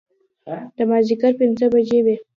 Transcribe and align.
د 0.75 0.77
مازدیګر 0.89 1.31
پنځه 1.39 1.65
بجې 1.73 1.99
وې. 2.05 2.15